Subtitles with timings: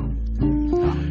[0.00, 0.53] よ。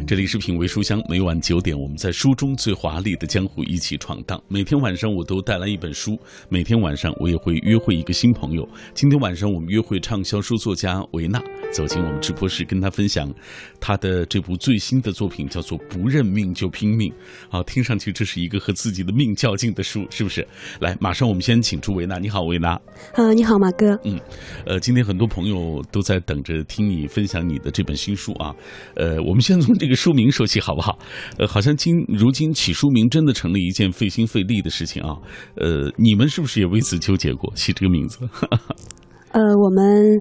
[0.06, 4.38] 这里是品味书香，每晚九点，我们在书中最华丽的江湖一起闯荡。
[4.48, 6.18] 每天晚上我都带来一本书，
[6.50, 8.68] 每天晚上我也会约会一个新朋友。
[8.92, 13.32] 今天晚上我们约会畅销书作家维纳，走进我们直播室，跟他分享
[13.80, 17.10] 他的这部最新的作品，叫做《不认命就拼命》。
[17.48, 20.46] 好，听上去这是一个和自己的命较劲的书，是不是？
[20.80, 22.18] 来，马上我们先请出维纳。
[22.18, 22.78] 你好，维纳。
[23.14, 23.98] 呃，你好，马哥。
[24.04, 24.20] 嗯，
[24.66, 28.54] 呃，今天很多朋友都在等着听你分享你的这本新书啊。
[28.96, 29.93] 呃，我们先从这个。
[29.94, 30.98] 书名说起好不好？
[31.38, 35.16] 呃，好像今如今起书名真的成了一件费心费力的事情啊。
[35.56, 38.18] 呃，你们是不是也为此纠结过起这个名字？
[39.32, 40.20] 呃，我们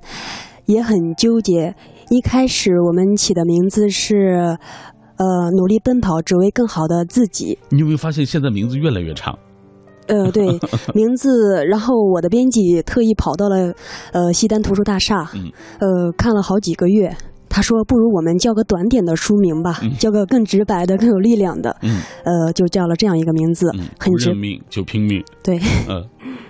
[0.66, 1.76] 也很纠结。
[2.10, 4.58] 一开始我们起的名字是
[5.18, 7.58] “呃，努力奔跑，只为更好的自己”。
[7.70, 9.38] 你有没有发现现在名字越来越长？
[10.08, 10.46] 呃，对，
[10.94, 11.64] 名字。
[11.66, 13.74] 然后我的编辑特意跑到了
[14.12, 15.32] 呃西单图书大厦，
[15.80, 17.16] 呃，看了好几个月。
[17.54, 21.78] 他说：“不如我们叫个短点的书名吧，叫个更直白的、更有力量的。
[21.84, 23.70] 嗯，呃，就叫了这样一个名字。
[24.00, 25.24] 很认命就拼命。
[25.44, 26.04] 对， 呃，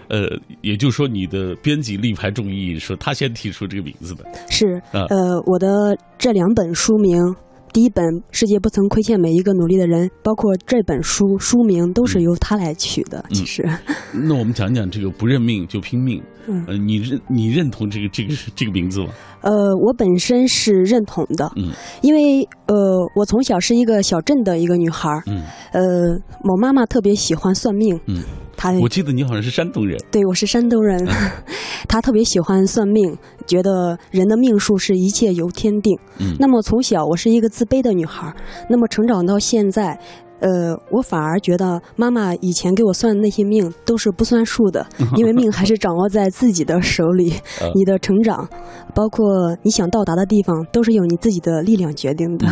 [0.08, 4.23] 呃，也就是说，你的编辑力排众议，说他先提出这个名字的。
[4.50, 7.20] 是，呃，我的这两本书名。”
[7.73, 13.25] 第一本《世界不曾亏欠每一个努力的人》，包括这本书书名都是由他来取的。
[13.31, 13.67] 其实，
[14.14, 16.22] 那我们讲讲这个“不认命就拼命”。
[16.47, 19.09] 嗯，呃，你认你认同这个这个这个名字吗？
[19.41, 21.52] 呃，我本身是认同的。
[21.55, 22.75] 嗯，因为呃，
[23.16, 25.23] 我从小是一个小镇的一个女孩儿。
[25.27, 25.81] 嗯，呃，
[26.44, 27.99] 我妈妈特别喜欢算命。
[28.08, 28.23] 嗯。
[28.55, 31.05] 她我记得你好像是山东人，对，我是山东人。
[31.89, 35.97] 她特别喜欢算命，觉得人的命数是一切由天定。
[36.19, 38.31] 嗯，那么从小我是一个自卑的女孩，
[38.69, 39.99] 那么成长到现在，
[40.44, 47.33] 呃，我反而觉得妈妈以前给我算的那些命都是不算数的， 因为命还是掌握在自己的手里。
[47.73, 48.45] 你的成长，
[48.94, 52.45] 包括你想到达的地方，都是由你自己的力量决定的。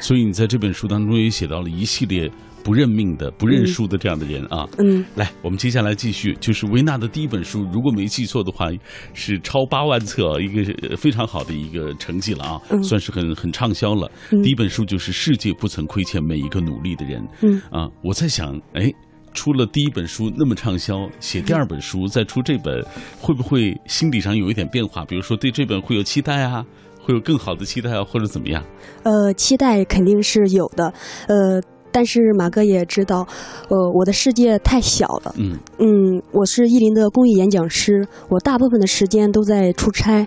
[0.00, 2.30] 所以你在这本书当中也写到了一系列。
[2.68, 8.66] 不认命的、不认输的这样的人啊，嗯，来，我们接下来继续，就是维纳的第一本书，如果没记错的话，
[9.14, 14.10] 是超八万册，一个非常好的一个成绩了啊，算是很很畅销了。
[14.42, 17.58] 第一本书就是《世界不曾亏欠每一个努力的人》，嗯。
[17.70, 18.92] 啊，我在想，哎，
[19.32, 22.84] 出了第一本书那么畅销，写第二本书再出这本，
[23.18, 25.06] 会不会心理上有一点变化？
[25.06, 26.62] 比如说对这本会有期待啊，
[27.00, 28.62] 会有更好的期待啊，或者怎么样？
[29.04, 30.92] 呃，期待肯定是有的，
[31.28, 31.62] 呃。
[31.98, 33.26] 但是马哥也知道，
[33.68, 35.34] 呃，我的世界太小了。
[35.36, 40.24] 嗯嗯，我是意林的公益演讲师，我大部分的时间都在出差。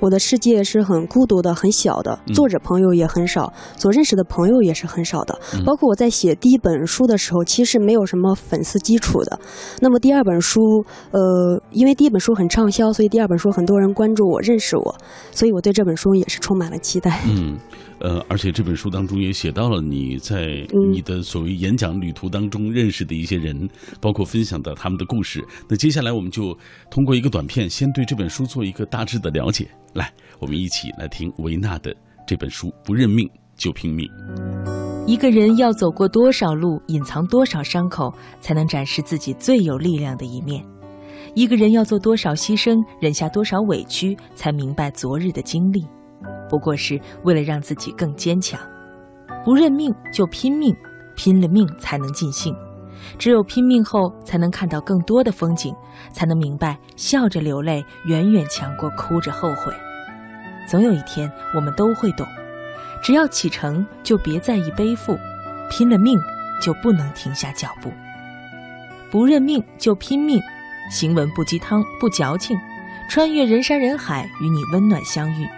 [0.00, 5.38] 我的世界是很孤独的、很小的，作者朋友也很少，所认识的朋友也是很少的。
[5.66, 9.38] 包括我在写第一本书的时候，其实没有什么粉丝基础的。
[9.80, 10.60] 那么第二本书，
[11.10, 14.94] 呃，因为第一本书很畅销，所以第二本书很多人关注我、认识我，
[15.30, 17.20] 所以我对这本书也是充满了期待。
[17.26, 17.56] 嗯，
[18.02, 23.68] 呃，而且这本书当中也写到了你在你的所谓演讲旅途当中认识的一些人，
[24.00, 25.40] 包括分享的他们的故事。
[25.68, 26.56] 那接下来我们就
[26.90, 29.68] 通过一个短片，先对这本书做一个大致的了解。
[29.94, 31.94] 来，我们一起来听维纳的
[32.26, 34.04] 这本书《不认命就拼命》。
[35.06, 40.64] 一个人要走过多少路，隐藏多少伤口，才能展示自己最有力量的一面？
[41.34, 45.84] 一个人要做多少牺牲，忍下多少委屈，才明白昨日的经历，
[46.52, 48.60] 不过是为了让自己更坚强。
[49.42, 50.76] 不认命就拼命，
[51.16, 52.54] 拼了命才能尽兴。
[53.18, 55.74] 只有拼命后，才能看到更多的风景，
[56.12, 59.72] 才能明白笑着流泪远远强过哭着后悔。
[60.68, 62.26] 总有一天，我们都会懂，
[63.02, 65.16] 只要启程，就别在意背负；
[65.70, 66.16] 拼了命，
[66.60, 67.90] 就不能停下脚步。
[69.10, 70.38] 不认命就拼命，
[70.90, 72.56] 行文不鸡汤不矫情，
[73.08, 75.48] 穿越人山人海，与你温暖相遇。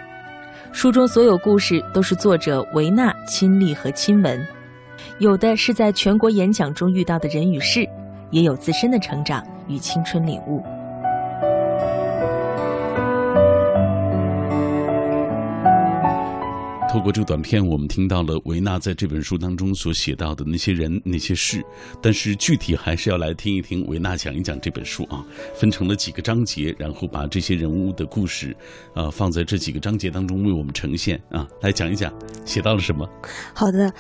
[0.75, 4.45] 书中所有故事都是作者维纳亲历和亲闻。
[5.21, 7.89] 有的是在全国演讲中遇到的人与事，
[8.31, 10.61] 也有自身的成长与青春领悟。
[16.95, 21.61] 透过这个短片，我们听到了维纳在这本书当中所写到的那些人、那些事，
[22.01, 25.27] 但是具体还是要来听一听维纳讲一讲这本书啊，
[25.57, 28.57] 分成了几个章节，然后把这些人物的故事，
[28.95, 32.13] 啊，放在这几个章节当中为我们呈现啊，来讲一讲
[32.45, 33.05] 写到了什么。
[33.53, 33.93] 好的，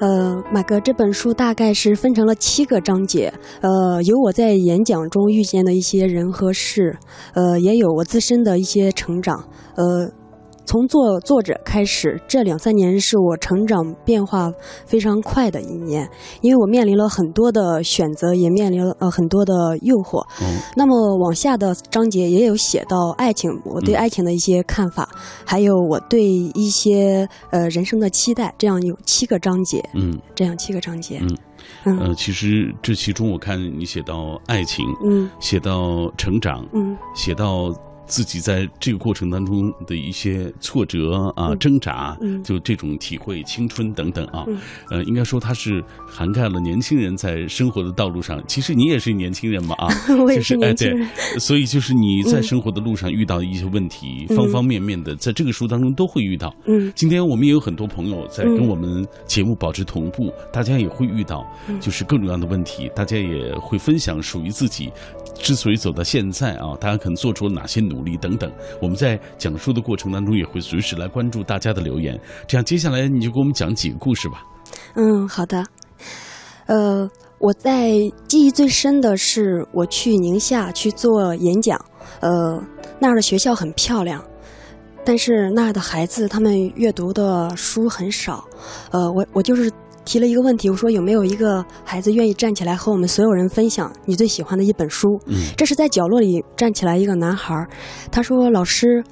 [0.00, 3.30] 呃，马哥，这本书大概是分成了七个章节，
[3.60, 6.96] 呃，有我在演讲中遇见的一些人和事，
[7.34, 9.46] 呃，也有我自身的一些成长，
[9.76, 10.10] 呃。
[10.68, 14.52] 从做作者开始，这两三年是我成长变化
[14.84, 16.06] 非常快的一年，
[16.42, 20.22] 因为我面临了很多的选择，也面临了呃很多的诱惑。
[20.42, 20.60] 嗯。
[20.76, 25.08] 那么往下的章节也有写到爱情，我对爱情的一些看法，
[25.46, 29.82] 还有我对一些呃人生的期待，这样有七个章节。
[29.94, 30.20] 嗯。
[30.34, 31.18] 这样七个章节。
[31.86, 31.98] 嗯。
[31.98, 37.72] 呃，其实这其中我看你写到爱情，嗯，写到成长，嗯，写到。
[38.08, 44.44] 自己在这个过程当中的一些挫折啊、挣扎，就这种体会、青春等等啊，
[44.90, 48.42] 呃，应该说它是涵盖了年轻人在生活的道路上。
[48.48, 50.90] 其实你也是年轻人嘛啊， 就是哎对，
[51.38, 56.54] 所以就是你在生活的路上遇到一些问题，方方面面的，在这个书当中都会遇到。
[56.66, 61.46] 嗯，今天我们也有很多朋友在跟我们节目保持同步，大家也会遇到
[61.78, 64.90] 就是各种各样的问题，大家也会分享属于自己
[65.34, 67.97] 之所以走到现在啊，大家可能做出了哪些努。
[67.98, 68.50] 努力等等，
[68.80, 72.18] 我们在讲述的过程当中也会随时来关注大家的留言。
[72.46, 74.44] 这样，接下来你就给我们讲几个故事吧。
[74.94, 75.64] 嗯，好的。
[76.66, 77.08] 呃，
[77.38, 77.90] 我在
[78.28, 81.76] 记忆最深的是我去宁夏去做演讲。
[82.20, 82.62] 呃，
[83.00, 84.22] 那儿的学校很漂亮，
[85.04, 88.44] 但是那儿的孩子他们阅读的书很少。
[88.92, 89.70] 呃，我我就是。
[90.08, 95.20] 提了一个问题，我说有没有一个孩子愿意站起来和我们所有人分享你最喜欢的一本书？
[95.26, 97.54] 嗯，这是在角落里站起来一个男孩，
[98.10, 99.04] 他说：“老师，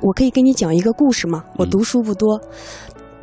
[0.00, 1.44] 我可以给你讲一个故事吗？
[1.56, 2.40] 我读书不多。”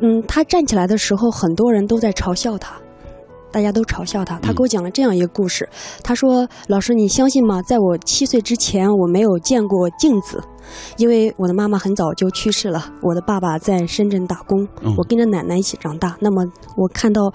[0.00, 2.80] 嗯，他站起来的时候，很多人都在嘲笑他。
[3.50, 5.68] 大家都嘲笑他，他给我讲了这样一个故事。
[6.02, 7.62] 他说：“老师，你相信吗？
[7.62, 10.42] 在我七岁之前，我没有见过镜子，
[10.98, 12.92] 因为我的妈妈很早就去世了。
[13.02, 16.16] 我的爸爸在深圳打工，我跟着奶奶一起长大。
[16.20, 16.44] 那么，
[16.76, 17.32] 我看到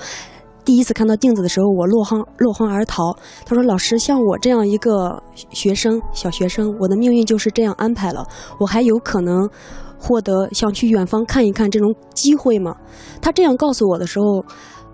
[0.63, 3.11] 第一次看到镜子的时候，我落荒落荒而逃。
[3.43, 8.23] 他说：‘老师，像我这样一个学生，小学生，我的命运就是这样安排了。
[8.59, 9.49] 我还有可能
[9.97, 12.75] 获得想去远方看一看这种机会吗？’
[13.19, 14.45] 他这样告诉我的时候。”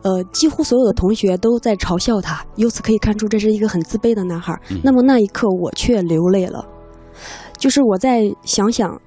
[0.01, 4.57] 呃，几乎所有的同学都在嘲笑他，由此可以看出这是一个很自卑的男孩。
[4.83, 6.65] 那么那一刻，我却流泪了。
[7.57, 8.97] 就是我在想想，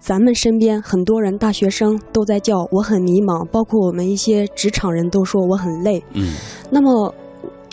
[0.00, 6.02] 咱们身边很多人，大学生都在叫我很迷茫，包括我们一些职场人都说我很累。
[6.14, 6.32] 嗯，
[6.70, 7.14] 那么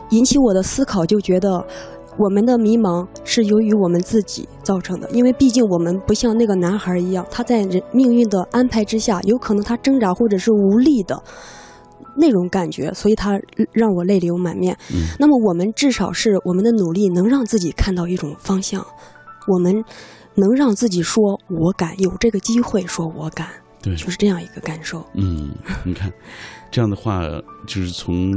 [0.10, 1.66] 引起我的思考，就觉得
[2.18, 11.24] 我们的迷茫是由于我们自己造成的，因为毕竟我们不像那个男孩一样，他在人命运的安排之下，有可能他挣扎或者是无力的。
[12.15, 13.39] 那种感觉，所以他
[13.71, 14.77] 让我泪流满面。
[15.19, 18.85] 那么，我们至少是我们的努力能让自己看到一种方向，
[19.47, 19.83] 我们
[20.35, 23.47] 能让自己说“我敢”，有这个机会说“我敢”，
[23.81, 25.06] 对，就是这样一个感受。
[25.13, 25.51] 嗯，
[25.83, 26.12] 你看，
[26.71, 27.21] 这样的话
[27.67, 28.31] 就是从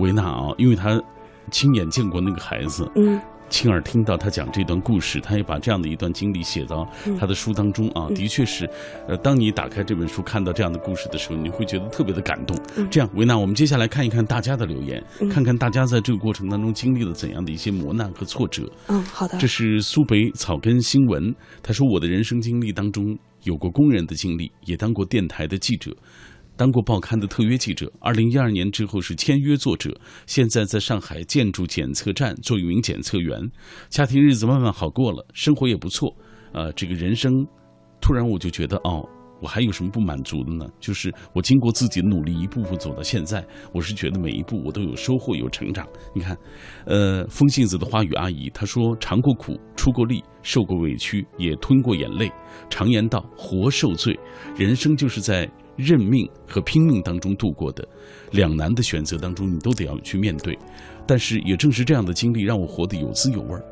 [0.00, 1.02] 维纳啊，因为他
[1.50, 3.20] 亲眼见过那个孩子，嗯。
[3.50, 6.88] 亲耳听到他讲这段故事，他也把这样的一段经历写到
[7.18, 8.70] 他的书当中啊，的确是，
[9.08, 12.56] 呃，当你打开这本书看到这样的故事的时候，你会觉得特别的感动。
[12.90, 18.70] 这样，维娜，我们接下来看一看大家的留言，看看大家在这个过程当中经历了怎样的一些磨难和挫折。
[18.86, 19.36] 嗯，好的。
[19.38, 25.94] 这是苏北草根新闻，他说：“我的人生经历当中有过工人的经历，也当过电台的记者。”
[26.60, 33.40] 当过报刊的特约记者，二零一二年之后是签约作者，现在在上海建筑检测站做一名检测员，
[33.88, 36.14] 家庭日子慢慢好过了，生活也不错。
[36.52, 37.32] 呃，这个人生，
[37.98, 39.02] 突然我就觉得，哦，
[39.40, 40.66] 我还有什么不满足的呢？
[40.78, 43.42] 就是我经过自己的努力，一步步走到现在，
[43.72, 45.88] 我是觉得每一步我都有收获，有成长。
[46.14, 46.36] 你看，
[46.84, 52.30] 呃，风信子的花语阿姨她说，尝过苦，出过力，受过委屈，也吞过眼泪。
[52.68, 54.14] 常言道，活受罪，
[54.54, 55.50] 人生就是在。
[55.80, 57.86] 认命和拼命当中度过的
[58.30, 60.58] 两难的选择当中，你都得要去面对。
[61.06, 63.64] 但是也正是这样的经历，让我活得有滋有味儿。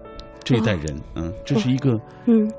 [0.43, 2.51] 这一代人，嗯，这是一个，嗯。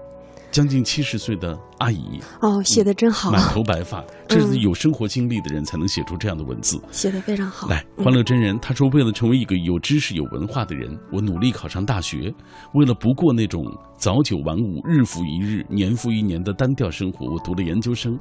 [0.52, 7.68] 将近七十岁的阿姨哦，写的真好，满头白发，这是有生活经历的人才能写出这样的文字，写的非常好。
[7.68, 12.34] 来，欢乐真人他说，为了成为一个有知识、有文化的人，我努力考上大学；
[12.74, 13.64] 为了不过那种
[13.98, 18.14] 早九晚五、日复一日、年复一年的单调生活，我读了研究生；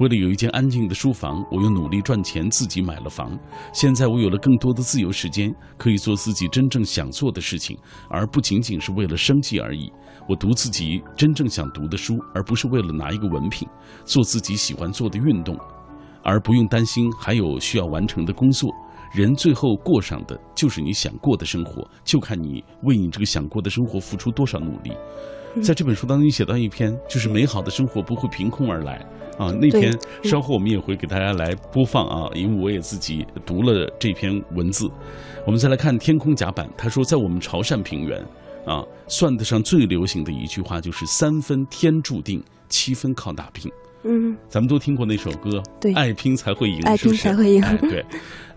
[0.00, 3.38] 为了有一间安静的书房，我又努力赚钱，自己买了房。
[3.72, 7.78] 现在我有了更多的自由时间，可以做自己真正想做的事情，
[8.10, 9.90] 而不仅仅是为了生计而已。
[10.28, 13.68] 我读自己真正想读的书，而不是为了拿一个文凭；
[14.04, 15.56] 做自己喜欢做的运动，
[16.22, 18.70] 而不用担心还有需要完成的工作。
[19.14, 24.92] 人最后过上的就是你想过的生活，就看你为你这个想过的生活付出多少努力。
[25.62, 28.96] 在这本书当中，你写到一篇，就是美好的生活不会凭空而来
[29.38, 29.50] 啊。
[29.52, 34.86] 那篇稍后我们也会给大家来播放啊，因为我也自己读了这篇文字。
[35.46, 38.22] 我们再来看天空甲板，他说在我们潮汕平原。
[38.66, 43.70] 啊，算得上最流行的一句话就是“三分天注定，七分靠打拼”。
[44.08, 47.62] 嗯，咱们都听过那首歌，对，爱拼才会赢，爱拼才会赢。
[47.62, 48.04] 哎，对，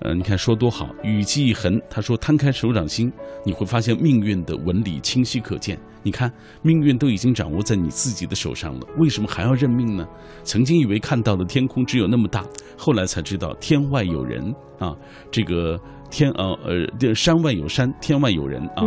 [0.01, 3.12] 呃，你看说多好，雨季痕，他说摊开手掌心，
[3.44, 5.80] 你会发现命运的纹理清晰可见。
[6.04, 10.08] 你看，命运都已经掌握在你自己的手上了，为什么还要认命呢？
[10.44, 12.46] 曾经以为看到的天空只有那么大，
[12.78, 14.96] 后来才知道天外有人啊，
[15.32, 15.80] 这个。
[16.10, 18.84] 天呃呃，山外有山，天外有人啊！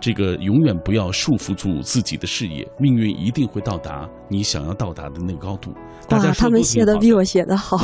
[0.00, 5.72] 这个永远不要束缚住自己的事业，命运一定会到达你想要到达的那个高度。
[6.08, 7.78] 大家他们写的比我写的好，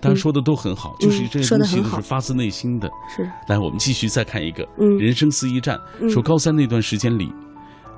[0.00, 2.88] 大家说的都很好，就是这些东西都是发自内心的。
[3.14, 4.66] 是，来，我们继续再看一个
[4.98, 7.30] 人生四驿站，说高三那段时间里。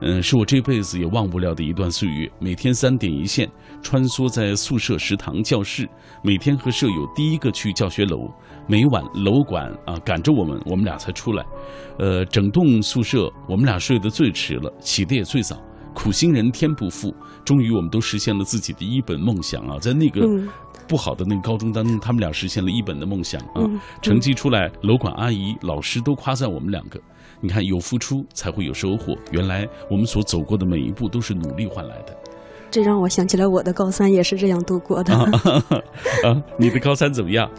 [0.01, 2.31] 嗯，是我这辈子也忘不了的一段岁月。
[2.39, 3.51] 每天三点一线，
[3.83, 5.89] 穿梭在宿舍、食堂、教室，
[6.23, 8.31] 每天和舍友第一个去教学楼。
[8.69, 11.45] 每晚楼管啊赶着我们，我们俩才出来。
[11.99, 15.57] 呃，整栋宿舍我们俩睡得最迟了，起得也最早。
[15.95, 17.13] 苦心人天不负，
[17.45, 19.79] 终于我们都实现了自己的一本梦想啊！
[19.81, 20.21] 在那个
[20.87, 23.67] 不好的那个高中当中，他们俩实现了一本的梦想啊。
[24.01, 27.01] 成绩出来，楼管阿姨、老师都夸赞我们两个。
[27.41, 29.17] 你看，有付出才会有收获。
[29.33, 32.17] 原来我们所走过的每一步都是努力换来的。
[32.71, 35.15] 这让我想起来，我的高三也是这样度过的。
[36.25, 37.51] 啊，你的高三怎么样？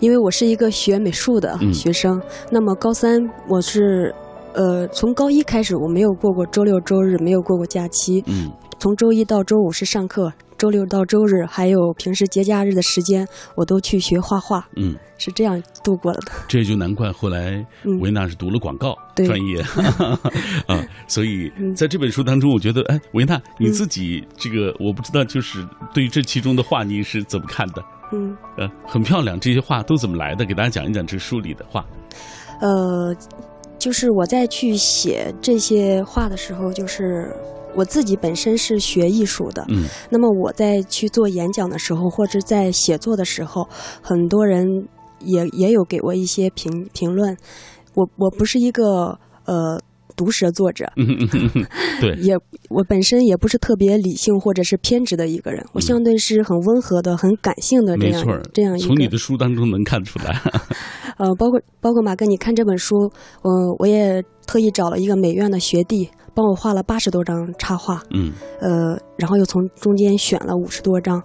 [0.00, 2.20] 因为我是一个学美术的学生，
[2.50, 4.14] 那么高三我是，
[4.52, 8.22] 呃，从高一开始我没有过过周六周日，没有过过假期。
[8.26, 10.32] 嗯，从周一到周五是上课。
[10.58, 14.68] 周六到周日，还有平时节假日的时间，我都去学画画。
[14.74, 16.32] 嗯，是这样度过了的。
[16.48, 17.64] 这就难怪后来
[18.00, 19.62] 维娜是读了广告专业
[20.66, 20.84] 啊。
[21.06, 27.84] 所以在这本书当中，我觉得，哎，维娜你自己这个，我不知道，就是对于这其中的画，你是怎么看的？
[28.12, 30.44] 嗯，呃，很漂亮，这些画都怎么来的？
[30.44, 31.86] 给大家讲一讲这书里的画。
[32.60, 33.14] 呃，
[33.78, 37.32] 就是我在去写这些画的时候，就是。
[37.78, 43.68] 我自己本身是学艺术的，嗯，那么我在去做演讲的时候，或者在写作的时候，
[44.02, 44.66] 很多人
[45.20, 47.36] 也也有给我一些评评论。
[47.94, 49.80] 我我不是一个呃
[50.16, 50.90] 毒舌作者，
[52.00, 52.36] 对，也
[52.68, 58.86] 我本身也不是特别理性或者是偏执的一个人，我相对是很温和的、很感性的这样这样一个。
[58.88, 60.40] 从你的书当中能看出来。
[61.18, 62.94] 呃，包括包括马哥，你看这本书，
[63.42, 66.08] 嗯，我也特意找了一个美院的学弟。
[66.38, 71.20] 帮我画了八十多张插画，嗯，呃，然后又从中间选了五十多张，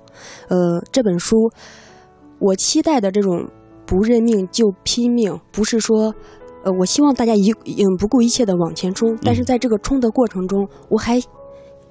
[0.48, 1.38] 呃，这本书
[2.40, 3.48] 我期待的这种
[3.86, 6.12] 不认命就拼命，不是说，
[6.64, 11.22] 呃，我希望大家一嗯不顾一切的往前冲，但是在这个冲的过程中，我还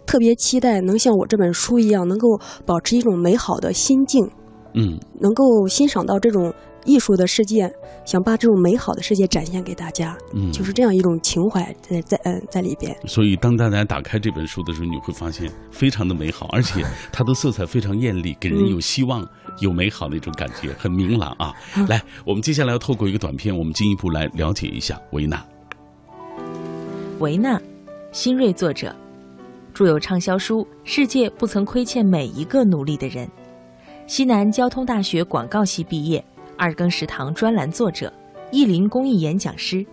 [0.04, 2.26] 特别期待能像我这本书一样，能够
[2.66, 4.28] 保持一种美好的心境，
[4.74, 6.52] 嗯，能够欣赏到这种。
[6.84, 7.72] 艺术的世界，
[8.04, 12.96] 想把这种美好的世界展现给大家，嗯，就是这样一种情怀在在嗯在里边。
[13.06, 19.26] 所以，当大家打开这本书的时候，你会发现非常的美好，而且 它的色彩非常艳丽，给人有希望、
[19.60, 21.52] 有美好的一种感觉，很明朗啊。
[21.88, 25.44] 来，我们接下来要透过一个短片，我们进一步来了解一下维纳。
[27.20, 27.60] 维纳，
[28.10, 28.94] 新锐作者，
[29.72, 33.26] 著有畅销书《世界不曾亏欠每一个努力的人》，
[34.08, 36.24] 西南交通大学广告系毕业。
[36.56, 38.12] 二更食堂专栏作者，
[38.50, 39.84] 意林公益演讲师，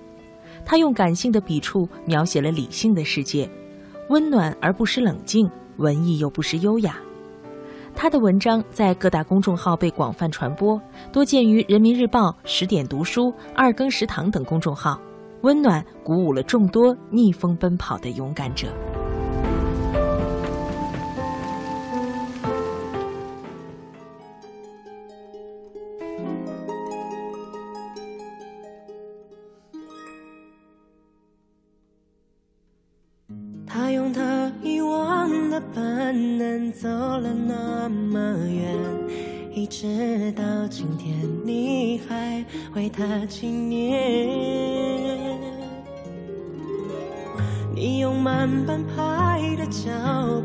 [0.65, 3.49] 他用感性的笔触描写了理性的世界，
[4.09, 6.97] 温暖而不失冷静，文艺又不失优雅。
[7.95, 10.79] 他的文章在各大公众号被广泛传播，
[11.11, 14.99] 多见于人民日报、十点读书、二更食堂等公众号，
[15.41, 18.67] 温暖鼓舞了众多逆风奔跑的勇敢者。
[36.71, 38.73] 走了那么远，
[39.53, 45.37] 一直到今天，你还为他纪念。
[47.73, 49.89] 你用慢半拍的脚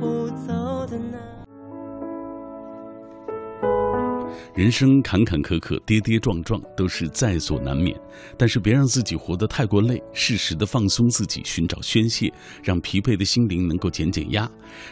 [0.01, 1.34] 步走的那。
[4.55, 7.99] 人生坎坎坷坷、跌跌撞撞都是在所难免，
[8.39, 12.33] 但是别让自己活得太过累，适时的放松自己，寻找宣泄，
[12.63, 14.49] 让疲惫的心灵能够减减压。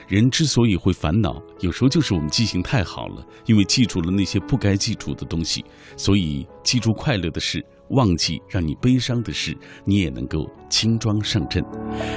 [0.08, 5.64] 人之所以会烦恼，有时候就是我们记性太好了，因为记住了那些不该记住的东西，
[5.96, 7.64] 所以记住快乐的事。
[7.88, 11.62] 忘记让你悲伤的事，你也能够轻装上阵。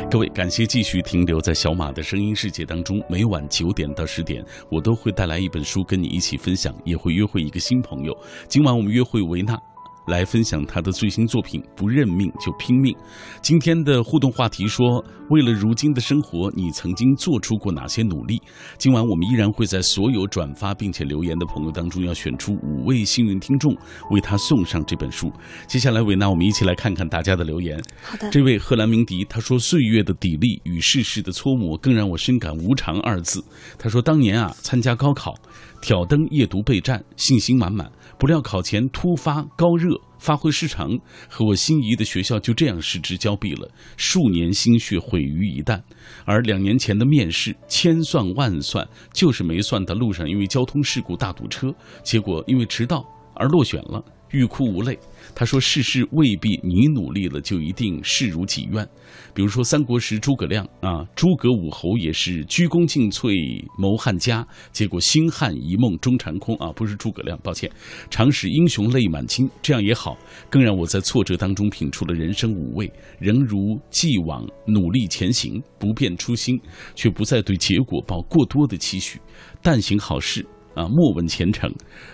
[0.10, 3.04] 各位，感谢继续停留在小马的声音世界当中。
[3.10, 8.16] 每晚九点到十点，我都会带来一本书跟你一起分享，也会约会一个新朋友。
[8.48, 9.60] 今晚我们约会维纳，
[10.08, 12.94] 来分享他的最新作品《不认命就拼命》。
[13.42, 18.42] 今天的互动话题说：为了如今的生活，你曾经做出过哪些努力？
[18.78, 23.76] 今晚我们依然会在所有转发并且留言的朋友当中，要选出五位幸运听众，
[24.12, 25.32] 为他送上这本书。
[25.68, 27.82] 接下来，维娜，我们一起来看看大家的留言。
[28.04, 33.44] 好的，这位贺兰鸣笛他说：“岁月的砥砺与世事的搓磨，更让我深感无常二字。”
[33.78, 35.34] 他说：“当年啊，参加高考。”
[35.82, 37.92] 挑灯夜读备战，信心满满。
[38.18, 40.98] 不料考前突发高热，发挥失常，
[41.30, 43.70] 和我心仪的学校就这样失之交臂了。
[43.98, 45.82] 数年心血毁于一旦。
[46.26, 53.06] 而两年前的面试，千算万算，就是没算到路上因为交通事故大堵车，结果因为迟到
[53.36, 54.04] 而落选了。
[54.32, 54.98] 欲哭无泪，
[55.34, 58.86] 他说：“世事未必你努力了就一定事如己愿。
[59.34, 63.32] 比如说三国时诸葛亮啊，诸葛武侯也是鞠躬尽瘁
[63.78, 67.70] 谋汉家，结果星汉一梦终成空啊，不是诸葛亮，抱歉。
[68.10, 70.18] 常使英雄泪满襟，这样也好，
[70.50, 76.60] 更让我在挫折当中品出了人生五味，仍如既往努力前行，不变初心，
[76.94, 79.20] 却不再对结果抱过多的期许。
[79.62, 81.74] 但行好事啊，莫问前程。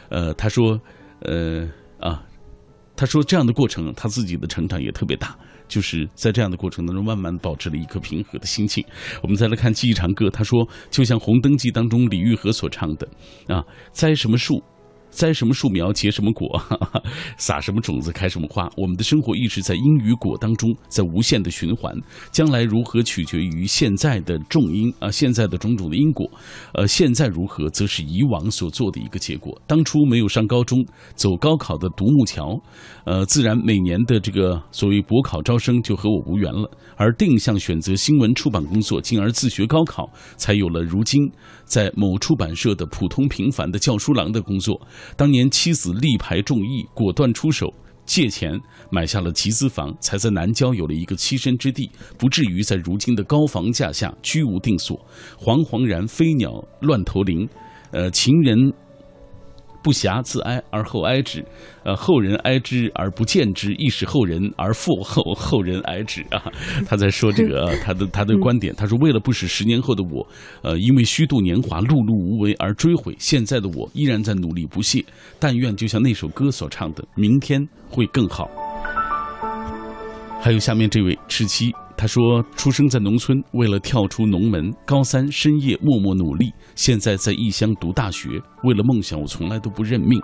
[0.09, 0.79] 呃，他说，
[1.21, 1.67] 呃。”
[2.01, 2.21] 啊，
[2.95, 5.35] 他说这样的过程，他自己的成长也特别大，
[5.67, 8.83] 就是在这样的过程当中，慢慢保持了一颗平和的心情。
[9.21, 13.07] 我们再来看《记忆长歌》，他说，就像《红灯记》当中李玉和所唱的，
[13.47, 14.61] 啊，栽什么树。
[15.11, 16.59] 栽什么树苗结什么果，
[17.37, 18.67] 撒什么种子开什么花。
[18.75, 21.93] 我们的生活一直在因与果当中，在无限的循环。
[22.31, 26.25] 将来如何取决于现在的种因啊，现在的种种的因果。
[26.73, 29.61] 呃，现在如何，则是以往所做的一个结果。
[29.67, 30.83] 当初没有上高中，
[31.15, 32.57] 走高考的独木桥，
[33.05, 36.69] 呃，自然每年的这个所谓博考招生就和我无缘了。
[36.95, 41.19] 而定向选择新闻出版工作，进而自学高考，才有了如今
[41.71, 44.77] 在某出版社的普通平凡的教书郎的工作。
[45.15, 47.73] 当年妻子力排众议，果断出手
[48.05, 48.59] 借钱
[48.91, 54.99] 买下了集资房，才在南郊有了一个栖身之地，不至于在如今的高房价下居无定所。
[55.39, 57.47] 惶惶然飞鸟乱投林，
[57.91, 58.73] 呃，情人。
[59.83, 61.43] 不暇自哀而后哀之，
[61.83, 66.43] 呃，后人哀之而不见之，亦使后人而复后后人哀之啊。
[66.87, 70.25] 他在说这个 他的他的观点，他说为了不使十年后的我，
[70.61, 75.03] 呃，因为虚度年华、碌碌无为而追悔，现在的我依然在努力不懈。
[75.39, 78.49] 但愿就像那首歌所唱的，明天会更好。
[80.41, 81.71] 还有下面这位赤七。
[82.01, 86.51] 他说：“出生在农村，为了跳出农门，高三深夜默默努力。
[86.73, 88.27] 现在在异乡读大学，
[88.63, 90.19] 为了梦想，我从来都不认命。”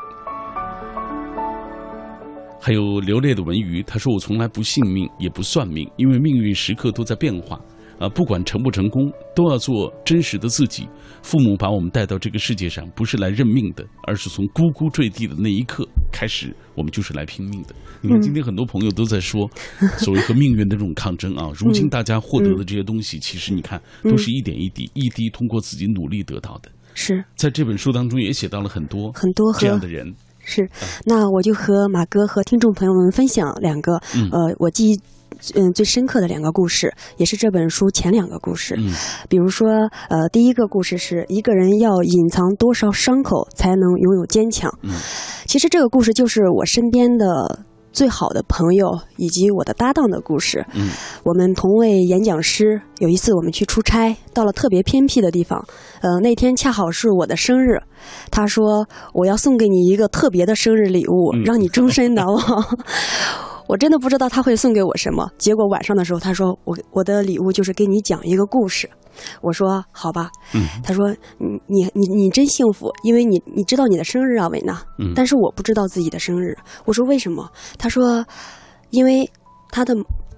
[2.60, 7.62] 还有流泪的文鱼，他说：“我从来不信命，也不算命，因为命运时刻都在变化。”
[8.00, 10.88] 啊，不管成不成功，都要做真实的自己。
[11.24, 17.76] 父母把我们带到这个世界上，不是来认命的，而是从呱呱坠地的那一刻开始，我们就是来拼命的。
[18.02, 19.50] 你看，今天很多朋友都在说，
[19.98, 21.52] 所谓和命运的这种抗争啊。
[21.56, 26.70] 如今大家获得的这些东西，其实你看，都是一点一滴、一滴通过自己努力得到的。
[26.94, 30.14] 是在这本书当中也写到了很多很多这样的人。
[30.40, 30.70] 是，
[31.06, 33.94] 那我就和马哥和听众朋友们分享两个，
[34.32, 35.00] 呃，我记忆。
[35.56, 38.76] 嗯，最深刻的两个故事，也是这本书前两个故事。
[38.78, 38.94] 嗯，
[39.30, 39.70] 比如说，
[40.10, 44.72] 呃，第一个故事是一个人要隐藏多少伤口才能拥有坚强。
[44.82, 44.92] 嗯，
[45.46, 47.60] 其实这个故事就是我身边的
[47.92, 50.66] 最好的朋友以及我的搭档的故事。
[50.74, 50.90] 嗯，
[51.24, 55.66] 我们同为演讲师，有一次我们去出差，到了特别偏僻的地方。
[56.02, 57.82] 呃，那天恰好是我的生日，
[58.30, 62.38] 他说我要送给你一个特别的生日礼物，让你终身难忘。
[63.68, 65.30] 我真的不知道他会送给我什么。
[65.38, 68.90] 结果晚上的时候，他说：“我我的礼物就是给你讲一个故事。”
[69.42, 74.82] 我说：“好吧。”嗯，他说：“你你你你真幸福，因为你你知道你的生日啊，维娜。
[75.00, 78.26] 嗯，但是我不知道自己的生日。”我说：“为什么？”他说
[78.92, 79.30] ：“因为
[79.70, 79.94] 他的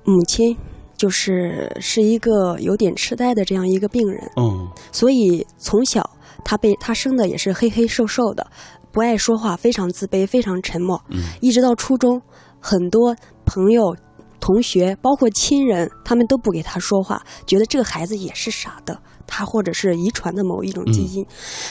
[0.06, 0.58] 母亲
[0.98, 4.24] 就是是一个有点痴呆的这样一个病人。
[4.38, 6.10] 哦，所以从小
[6.44, 8.48] 他被他生的也是黑黑瘦瘦的，
[8.92, 11.00] 不爱说话，非常自卑，非常沉默。
[11.10, 12.20] 嗯，一直到初中。”
[12.60, 13.96] 很多朋友、
[14.40, 21.26] 同学，包括亲人，他们都不给他说话，觉得这个孩子也是傻的，他或者是遗传的某一种基因。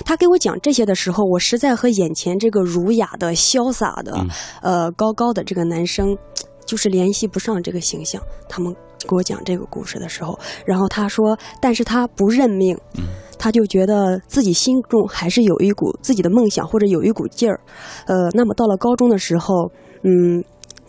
[0.05, 4.27] 他给我讲这些的时候，我实在和眼前这个儒雅的、潇洒的、
[4.61, 6.17] 呃高高的这个男生，
[6.67, 8.21] 就是联系不上这个形象。
[8.49, 8.75] 他们
[9.09, 12.79] 给我讲这个故事的时候，然后他说，但是他不认命，
[13.39, 17.61] 他就觉得自己心中还是有一股自己的梦想，或者有一股劲儿。
[18.07, 19.71] 呃，那么到了高中的时候，
[20.03, 20.45] 嗯。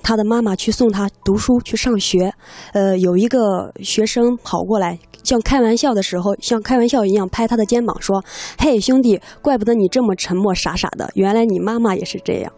[0.10, 2.34] 他的妈妈去送他读书去上学，
[2.74, 8.24] 呃，有一个学生跑过来，像开玩笑的时候，像开玩笑一样拍他的肩膀说
[8.58, 12.52] ：“嘿，兄弟，怪不得你这么沉默傻傻的，原来你妈妈也是这样。”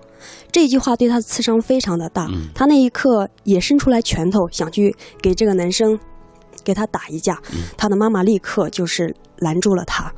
[0.50, 2.26] 这句话对他的刺伤非常的大。
[2.56, 6.00] 他那一刻也伸出来拳头，想去给这个男生
[6.64, 7.38] 给他打一架。
[7.76, 10.10] 他的妈妈立刻就是拦住了他。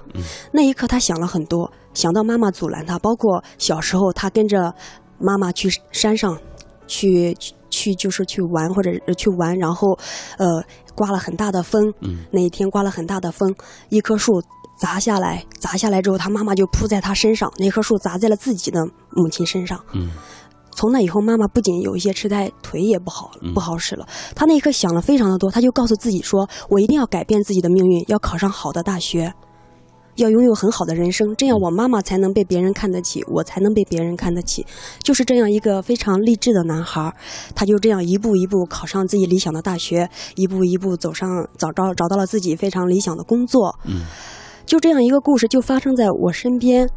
[0.52, 4.72] 那一刻他想了很多，想到妈妈阻拦他，包括小时候他跟着
[5.18, 6.38] 妈妈去山上
[6.94, 7.36] 去
[7.70, 9.98] 去就是去玩或者去玩，然后
[10.38, 10.64] 呃
[10.96, 11.94] 刮了很大的风。
[12.32, 13.54] 那一天刮了很大的风，
[13.90, 14.42] 一棵树。
[14.76, 17.50] 砸下来，砸下来之后，他妈妈就扑在他身上。
[17.58, 19.80] 那棵树砸在了自己的母亲身上。
[19.94, 20.10] 嗯，
[20.72, 24.06] 从那以后，妈妈不仅有一些痴呆，腿也不好，不好使了。
[24.36, 29.32] 他那一刻想了非常的多，他就告诉自己说：“我一定要改变自己的命运，要考上好的大学，
[30.16, 34.66] 要拥有很好的人生，这样我妈妈才能被别人看得起，我才能被别人看得起。”
[35.04, 37.14] 就是这样一个非常励志的男孩，
[37.56, 43.78] 他就这样一步一步考上自己理想的大学，一步一步走上找着找到了自己非常理想的工作。
[43.86, 44.02] 嗯。
[44.66, 46.90] 就这样一个故事就发生在我身边，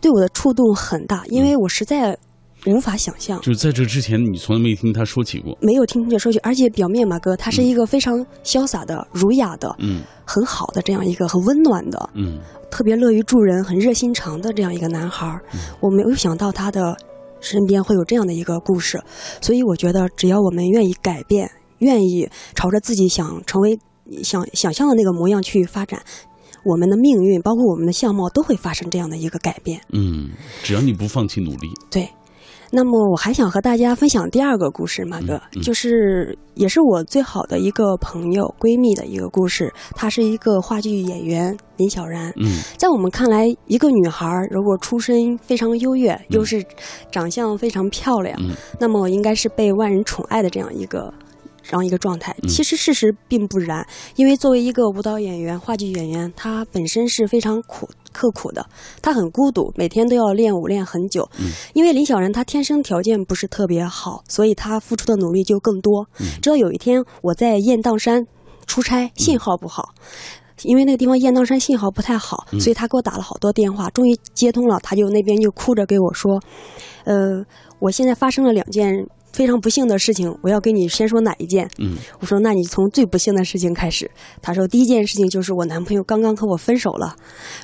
[0.00, 2.18] 对我的触动很大，因为我实在
[2.66, 3.40] 无法想象。
[3.40, 12.38] 就是在这之前，你从来没听他说起过，没有听他说起，而且表面马哥他是一个非常潇洒的、儒雅的、嗯，很好的这样一个很温暖的，嗯，
[12.70, 15.38] 特别乐于助人、很热心肠的这样一个男孩。
[15.80, 16.96] 我没有想到他的
[17.40, 19.02] 身边会有这样的一个故事，
[19.40, 23.78] 所以我觉得只要我们愿意改变，愿意朝着自己想成为、
[24.22, 26.02] 想想象的那个模样去发展。
[26.64, 29.78] 我们的命运，包括我们的相貌，都会发生这样的一个改变。
[29.92, 30.30] 嗯，
[30.62, 31.68] 只要你不放弃努力。
[31.90, 32.08] 对。
[32.76, 39.72] 那么，我还想和大家分享第二个故事，马哥，就是也是我最好的一个朋友、闺蜜的一个故事。
[39.94, 42.32] 她是一个话剧演员林小然。
[42.36, 46.64] 嗯，在我们看来，一个女孩如果出身非常优越，又是
[47.12, 48.36] 长相非常漂亮，
[48.80, 51.14] 那么应该是被万人宠爱的这样一个。
[51.66, 53.86] 这样一个状态，其实事实并不然。
[54.16, 58.64] 因为作为一个舞蹈演员、话剧演员，他本身是非常苦、刻苦的，
[59.00, 61.28] 他很孤独，每天都要练舞练很久。
[61.72, 66.06] 因为林小然他天生条件不是特别好，所以他付出的努力就更多。
[66.42, 68.26] 直到有一天我在雁荡山
[68.66, 69.94] 出差，信号不好，
[70.64, 74.78] 因为那个地方雁荡山信号不太好，所以他给我打了好多电话，终于接通了。
[74.82, 76.42] 他就那边就哭着给我说
[77.04, 77.42] ：“呃，
[77.78, 81.68] 我现在发生了两件。”非常不幸的事情，我要跟你先说哪一件？
[81.78, 84.08] 嗯，我说，那你从最不幸的事情开始。
[84.40, 87.16] 他说，第一件事情就是我男朋友刚刚和我分手了。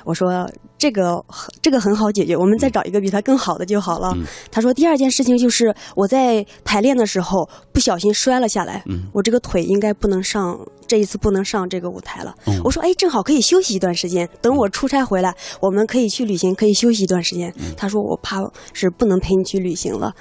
[0.03, 1.23] 我说，这个
[1.61, 4.13] 这个很好解决，我们再找一个比他更好的就好了。
[4.51, 10.59] 他说，第二件事情就是我在排练的时候不小心摔了下来，嗯我这个腿应该不能上。
[10.87, 17.53] 这一次不能上这个舞台了，我说哎，正好可以休息一段时间，等我出差回来，我们可以去旅行，可以休息一段时间。
[17.77, 20.13] 他说我怕是不能陪你去旅行了，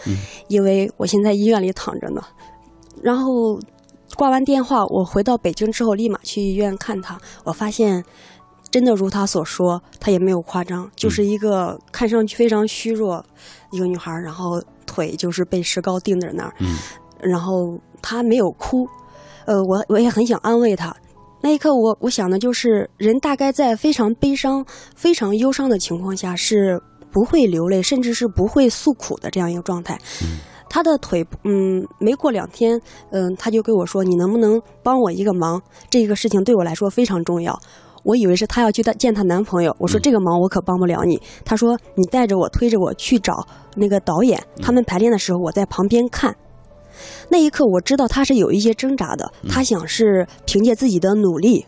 [0.47, 2.23] 因为我现在医院里躺着呢。
[3.03, 3.59] 然后
[4.17, 8.05] 挂完电话，我回到北京之后，立马去医院看他，我发现
[8.71, 13.25] 真的如他所说，他也没有夸张，就是一个看上去非常虚弱
[13.71, 16.53] 一个女孩，然后腿就是被石膏钉在那儿，
[17.21, 18.87] 然后她没有哭。
[19.47, 20.95] 呃，我我也很想安慰她。
[21.41, 24.63] 那一刻，我我想的就是，人大概在非常悲伤、
[24.95, 26.79] 非常忧伤的情况下，是
[27.11, 29.99] 不会流泪，甚至是不会诉苦的这样一个状态。
[30.71, 32.81] 他的腿，嗯，没过两天，
[33.11, 35.61] 嗯，他就跟我说：“你能不能帮我一个忙？
[35.91, 37.59] 这个事情对我来说非常重要。”
[38.03, 46.35] 我以为是她要去见她男朋友，我说：“这个忙我可帮不了你。”她说：“你带着我，推着我去找那个导演，他们排练的时候，我在旁边看。”
[47.29, 49.31] 那一刻，我知道她是有一些挣扎的。
[49.51, 51.67] 她想是凭借自己的努力，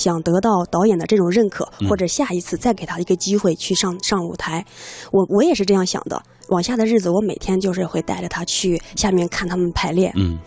[0.00, 4.64] 想得到导演的这种认可，或者下一次再给他一个机会去上上舞台。
[5.12, 6.20] 我我也是这样想的。
[6.48, 10.10] 往下的日子，我每天就是会带着他去下面看他们排练。
[10.16, 10.38] 嗯。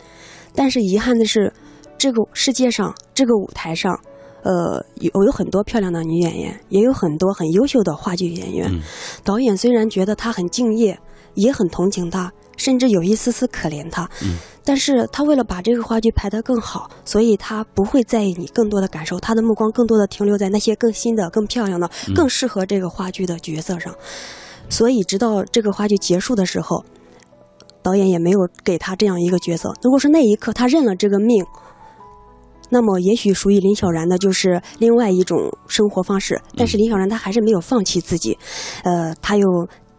[0.56, 1.54] 但是遗憾的是，
[1.98, 3.98] 这个世界上这个舞台上，
[4.42, 8.82] 呃，有有很多漂亮的女演员，也有很多很优秀的话剧演员。
[9.24, 11.00] 导演虽然觉得他很敬业，
[11.36, 12.32] 也很同情他。
[12.56, 14.10] 甚至有一丝丝可怜他，
[14.64, 23.94] 但是他为了把这个话剧排得更好，所以他不会在意你更多的感受，他的目光更多的停留在那些更新的、更漂亮的、更适合这个话剧的角色上。
[24.70, 26.86] 所以，直到这个话剧结束的时候，
[27.82, 29.74] 导演也没有给他这样一个角色。
[29.82, 31.46] 如果说那一刻他认了这个命，
[32.70, 35.38] 那么也许属于林小然的就是另外一种
[35.68, 36.42] 生活方式。
[36.56, 38.38] 但是林小然他还是没有放弃自己，
[38.84, 39.48] 呃，他又。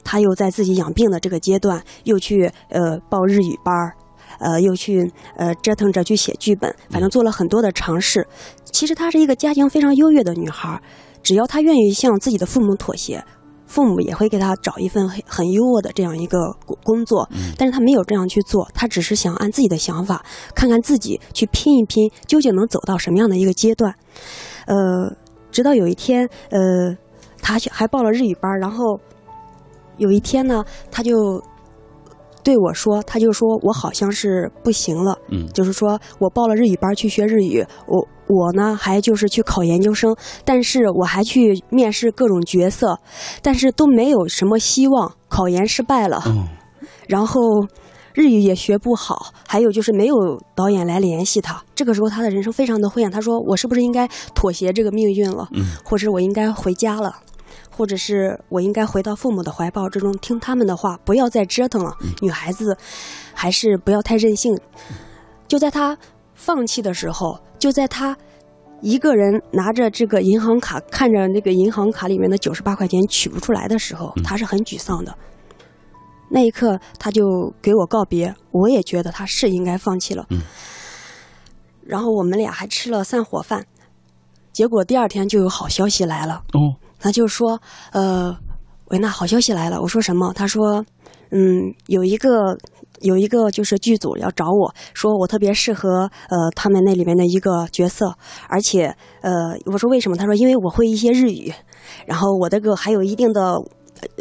[0.04, 3.96] 他又在自己养病的这个阶段，又去呃报日语班儿，
[4.38, 8.26] 呃又去呃折腾着去写剧本，反正做了很多的尝试。
[8.64, 10.80] 其实她是一个家庭非常优越的女孩，
[11.22, 13.24] 只要她愿意向自己的父母妥协，
[13.66, 17.28] 父母也会给她找一份很很优渥的这样一个工工作。
[17.56, 23.94] 但是她没有这样去做，她只是想按自己的想法，看看自己去拼一拼，究竟能走到什么样的一个阶段。
[24.66, 25.14] 呃，
[25.50, 26.96] 直到有一天，呃，
[27.40, 29.00] 她还报了日语班，然后。
[29.96, 31.42] 有一天呢，他就
[32.42, 42.98] 对我说，他就说我好像是不行了，嗯，就是说我报了日语班去学日语，我我呢还就是去考研究生，但是我还去面试各种角色，
[43.40, 46.22] 但是都没有什么希望，考研失败了，
[47.08, 47.40] 然后
[48.12, 50.14] 日语也学不好，还有就是没有
[50.54, 57.16] 导演来联系他，这个时候他的人生非常的灰暗，他说我是不是应该妥协这个命运了，嗯，或者我应该回家了。
[57.76, 61.92] 或者是我应该回到父母的怀抱之中，听他们的话，不要再折腾了。
[62.20, 62.76] 女孩子
[63.34, 64.56] 还是不要太任性。
[65.48, 65.98] 就在他
[66.34, 68.16] 放弃的时候，就在他
[68.80, 75.12] 一个人拿着这个银行卡，看着那个银行卡里面的九十八块钱取不出来的时候，他是很沮丧的。
[76.30, 77.22] 那一刻，他就
[77.60, 78.34] 给我告别。
[78.50, 80.26] 我也觉得他是应该放弃了。
[81.84, 83.66] 然后我们俩还吃了散伙饭，
[84.52, 86.44] 结果第二天就有好消息来了。
[86.52, 86.83] 哦。
[87.04, 87.60] 他就说
[87.92, 88.34] ：“呃，
[88.86, 90.82] 维娜，好消息来了。”我说：“什么？”他说
[91.30, 92.56] ：“嗯，有一个，
[93.02, 98.16] 有一个就是剧组要找我说我特别适合呃他们那里面的一个角色，
[98.48, 100.16] 而且呃，我说为什么？
[100.16, 101.52] 他说因为我会一些日语，
[102.06, 103.60] 然后我这个还有一定的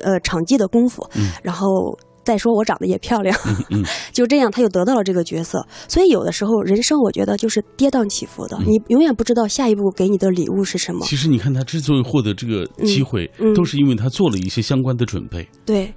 [0.03, 1.09] 呃场记的功夫，
[1.41, 3.38] 然后。”再说我长得也漂亮，
[4.12, 5.65] 就这样他就得到了这个角色。
[5.88, 11.05] 所以有的时候人生我觉得就是跌宕起伏的，你永远不知道下一步给你的礼物是什么。
[11.05, 15.47] 其实你看他之所以获得这个机会，都是因为他做了一些相关的准备。
[15.65, 15.93] 对，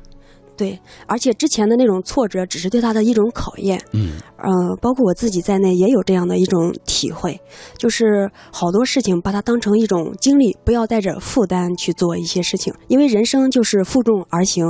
[0.56, 3.80] 对，而且之前的那种挫折只是对他的一种考验。
[3.92, 7.38] 嗯，呃，包括我自己在内也有这样的一种体会，
[7.78, 14.64] 就是好多事情把它当成一种经历，不要带着负担去做一些事情，因为人生就是负重而行。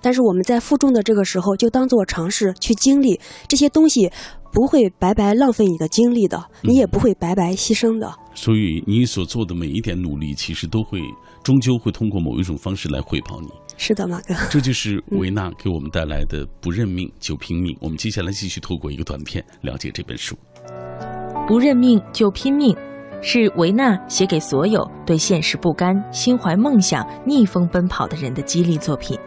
[0.00, 4.10] 但是我们在负重的这个时候，就当做尝试去经历这些东西，
[4.52, 8.12] 不会白白浪费你的精力的，你也不会白白牺牲的。
[8.34, 11.00] 所以你所做的每一点努力，其实都会
[11.42, 13.48] 终究会通过某一种方式来回报你。
[13.78, 14.34] 是的，马哥。
[14.50, 17.76] 这就是维纳给我们带来的“不认命就拼命”。
[17.80, 20.34] 我们接下来继续透过一个短片了解这本书。
[21.46, 22.74] 不认命就拼命，
[23.22, 29.18] 是维纳写给所有对现实不甘、心怀梦想、逆风奔跑的人的激励作品。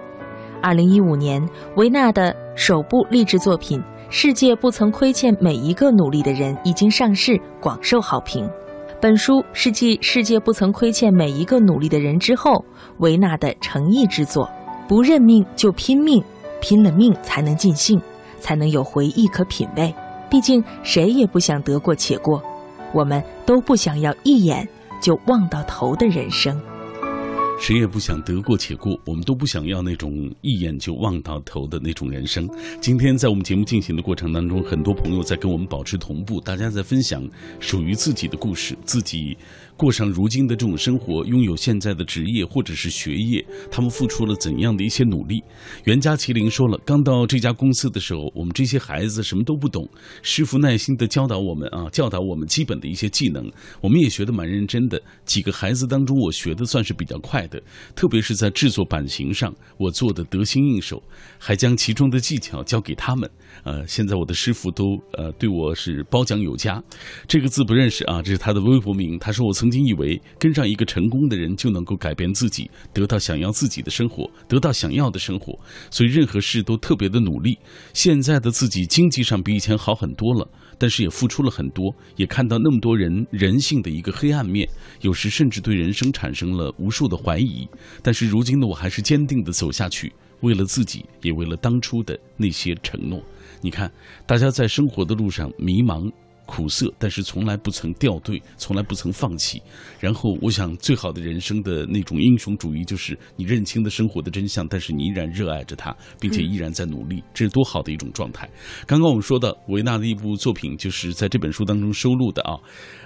[0.62, 1.41] 二零一五年，
[1.76, 8.50] 维纳的首部励志作品《世界不曾亏欠每一个努力的人》已经上市，广受好评。
[9.02, 12.63] 本书是继《世界不曾亏欠每一个努力的人》之后，
[12.98, 14.50] 维纳的诚意之作。
[14.88, 16.22] 不认命就拼命，
[16.60, 18.02] 拼了命才能尽兴，
[18.39, 19.93] 才能有回忆可品味。
[20.30, 22.41] 毕竟谁也不想得过且过，
[22.91, 24.67] 我们都不想要一眼
[25.02, 26.60] 就望到头的人生。
[27.60, 32.50] 谁也不想得过且过，我们都不想要那种一眼就望到头的那种人生。
[32.82, 37.22] 今天在我们节目进行的过程当中，很多朋友在跟我们保持同步，大家在分享
[37.60, 39.38] 属于自己的故事，自己。
[39.76, 45.41] 过上如今的这种生活，拥有现在的职业或者是学业，他们付出了怎样的一些努力？
[45.86, 49.88] 袁家麒麟说了，刚到这家公司的时候，我们这些孩子什么都不懂，
[50.22, 55.02] 师傅耐心的教导我们啊，教导我们基本的一些技能，我们也学得蛮认真的。
[55.24, 57.62] 几个孩子当中，我学的算是比较快的，
[57.95, 61.01] 特别是在制作版型上，我做的得心应手，
[61.38, 63.29] 还将其中的技巧教给他们。
[63.63, 66.81] 呃，现在我的师傅都呃对我是褒奖有加，
[67.27, 69.19] 这个字不认识啊，这是他的微博名。
[69.19, 75.59] 他说我曾经以为跟上一个成功的人就能够改变自己，得到想要自己的生活，得到想要的生活，
[75.91, 77.57] 所以任何事都特别的努力。
[77.93, 80.47] 现在的自己经济上比以前好很多了，
[80.80, 84.68] 但是也付出了很多，也看到那么多人人性的一个黑暗面，
[85.02, 87.68] 有时甚至对人生产生了无数的怀疑。
[88.02, 93.22] 但是如今的我还是坚定的走下去，为了自己，也为了当初的那些承诺。
[93.62, 93.92] 你看，
[94.26, 96.10] 大家在生活的路上迷茫、
[96.49, 99.62] 苦涩，但是从来不曾掉队，从来不曾放弃。
[99.99, 108.49] 然后，我想，最好的人生的那种英雄主义，就是你认清了生活的真相，但是你依然热爱着它，并且依然在努力，这是多好的一种状态。
[108.88, 112.57] 刚刚我们说的维纳的一部作品，就是在这本书当中收录的啊。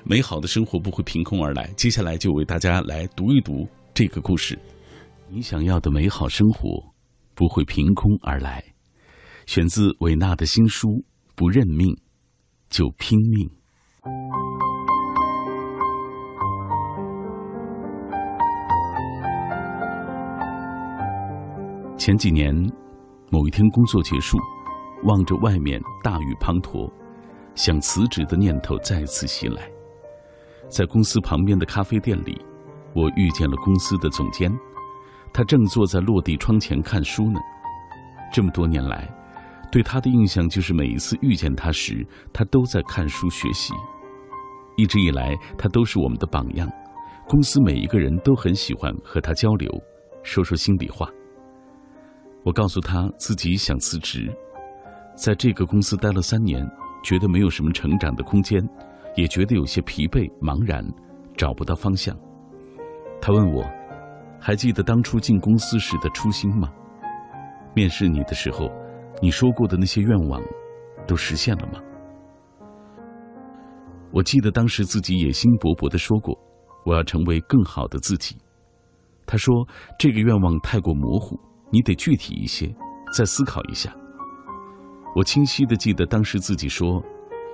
[0.05, 1.69] 美好的生活不会凭空而来。
[1.75, 4.57] 接下来就为大家来读一读这个故事：
[5.29, 6.83] 你想要的美好生活
[7.35, 8.63] 不会凭空而来。
[9.45, 10.87] 选自维纳的新书
[11.35, 11.93] 《不认命
[12.73, 13.47] 就拼命》。
[21.95, 22.51] 前几年，
[23.29, 24.39] 某一天工作结束，
[25.03, 26.91] 望着外面大雨滂沱，
[27.53, 29.69] 想辞职的念头再次袭来。
[30.67, 32.43] 在公司旁边的咖啡店里，
[32.95, 34.51] 我遇见了公司的总监，
[35.31, 37.39] 他正坐在落地窗前看书呢。
[38.33, 39.07] 这么多年来，
[39.73, 43.73] 对他的印象就是，每一次遇见他时，他都在看书学习。
[44.77, 46.69] 一直以来，他都是我们的榜样。
[47.27, 49.67] 公司每一个人都很喜欢和他交流，
[50.21, 51.09] 说说心里话。
[52.43, 54.31] 我告诉他自己想辞职，
[55.15, 56.63] 在这个公司待了三年，
[57.03, 58.63] 觉得没有什么成长的空间，
[59.15, 60.85] 也觉得有些疲惫、茫然，
[61.35, 62.15] 找不到方向。
[63.19, 63.65] 他问我，
[64.39, 66.71] 还记得当初进公司时的初心吗？
[67.73, 68.69] 面试你的时候，
[69.23, 70.43] 你说过的那些愿望，
[71.07, 71.79] 都实现了吗？
[74.11, 76.37] 我记得当时自己野心勃勃的说过，
[76.85, 78.35] 我要成为更好的自己。
[79.25, 79.65] 他说
[79.97, 81.39] 这个愿望太过模糊。
[81.71, 82.75] 你得具体一些，
[83.17, 83.95] 再思考一下。
[85.15, 87.01] 我清晰的记得当时自己说，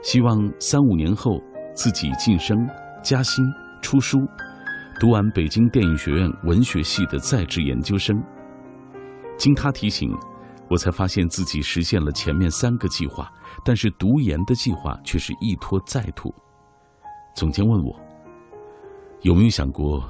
[0.01, 1.39] 希望三五年后
[1.75, 2.67] 自己晋升、
[3.03, 3.45] 加薪、
[3.79, 4.17] 出书，
[4.99, 8.19] 读完北京电影学院文学系的在职研究生。
[9.37, 10.11] 经他提醒，
[10.69, 13.31] 我才发现自己实现了前面三个计划，
[13.65, 16.33] 但是读研的计划却是一拖再拖。
[17.35, 17.99] 总监问我，
[19.21, 20.03] 有没有想过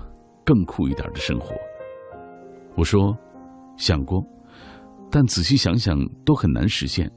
[0.45, 1.55] 更酷一点的生活？
[2.75, 3.17] 我说。
[3.77, 4.21] 想过，
[5.09, 7.09] 但仔细想想都很难实现。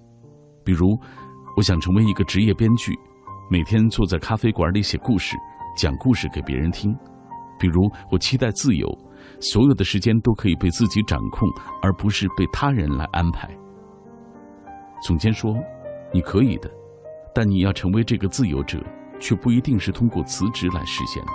[0.65, 0.97] 比如，
[1.57, 2.93] 我想成为一个职业编剧，
[3.51, 5.37] 每天坐在咖啡馆里写故事，
[5.77, 6.97] 讲故事给别人听。
[7.59, 8.89] 比如，我期待自由，
[9.43, 11.47] 所有的时间都可以被自己掌控，
[11.83, 13.51] 而不是被他人来安排。
[15.03, 15.55] 总监说
[16.15, 16.71] ：“你可以的，
[17.35, 18.83] 但你要成为这个自由者，
[19.21, 21.33] 却不一定是通过辞职来实现的。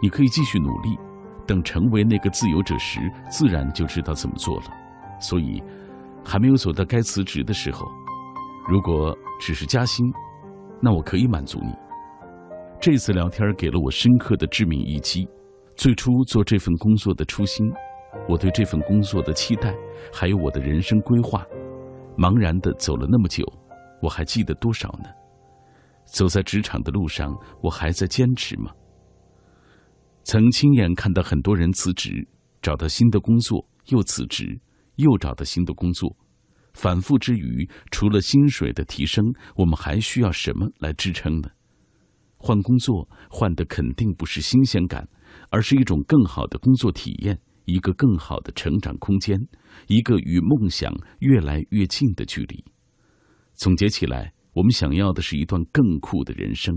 [0.00, 0.96] 你可以继续努力。”
[1.44, 4.66] 等成为那个自由者时，自然就知道怎么做了。
[5.20, 5.60] 所以，
[6.24, 7.84] 还没有走到该辞职的时候，
[8.68, 10.06] 如果只是加薪，
[10.80, 11.74] 那我可以满足你。
[12.80, 15.28] 这次聊天给了我深刻的致命一击。
[15.76, 17.66] 最初做这份工作的初心，
[18.28, 19.74] 我对这份工作的期待，
[20.12, 21.44] 还有我的人生规划，
[22.16, 23.44] 茫然的走了那么久，
[24.00, 25.08] 我还记得多少呢？
[26.04, 28.70] 走在职场的路上，我还在坚持吗？
[30.24, 32.28] 曾亲眼看到很多人辞职，
[32.60, 34.60] 找到新的工作，又辞职，
[34.96, 36.14] 又找到新的工作，
[36.74, 39.24] 反复之余，除了薪水的提升，
[39.56, 41.48] 我们还需要什么来支撑呢？
[42.36, 45.08] 换工作换的肯定不是新鲜感，
[45.52, 49.38] 而是一种更好的工作体验，一个更好的成长空间，
[49.86, 52.64] 一个与梦想越来越近的距离。
[53.54, 56.74] 总结起来，我们想要的是一段更酷的人生，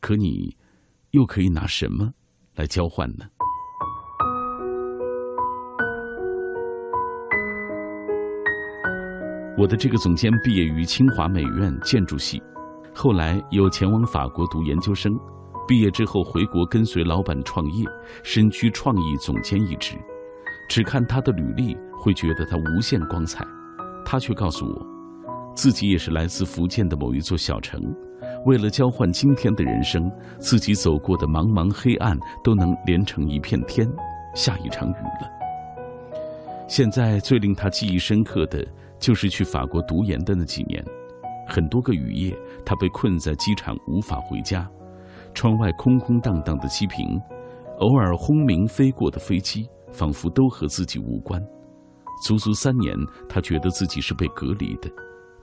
[0.00, 0.56] 可你
[1.10, 2.10] 又可以拿什么？
[2.54, 3.26] 来交换呢？
[9.58, 12.42] 我的这个总监毕业于清华美院建筑系，
[12.94, 15.12] 后来又前往法国读研究生，
[15.66, 17.84] 毕业之后回国跟随老板创业，
[18.22, 19.96] 身居创意总监一职。
[20.68, 23.44] 只看他的履历，会觉得他无限光彩。
[24.04, 24.86] 他却告诉我，
[25.54, 27.80] 自己也是来自福建的某一座小城。
[28.44, 33.88] 为了交换今天的人生，自己走过的茫茫黑暗都能连成一片天，
[34.34, 35.30] 下一场雨了。
[36.68, 38.64] 现在最令他记忆深刻的，
[38.98, 40.84] 就是去法国读研的那几年，
[41.48, 44.68] 很多个雨夜，他被困在机场无法回家，
[45.36, 47.20] 窗外空空荡荡的机坪，
[47.80, 51.40] 偶尔轰鸣飞过的飞机，仿佛都和自己无关。
[52.24, 52.96] 足足三年，
[53.28, 54.90] 他觉得自己是被隔离的，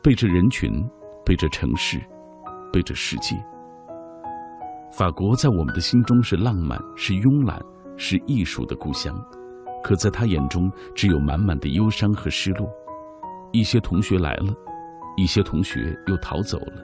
[0.01, 0.83] 被这人群，
[1.23, 2.01] 被这城市。
[2.71, 3.35] 背着世界，
[4.91, 7.61] 法国在我们的心中是浪漫、是慵懒、
[7.95, 9.15] 是艺术的故乡，
[9.83, 12.67] 可在他眼中只有满满的忧伤和失落。
[13.51, 14.51] 一些同学来了，
[15.15, 16.83] 一些同学又逃走了，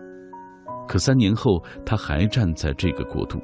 [0.89, 3.39] 可三年后他还站在这个国度。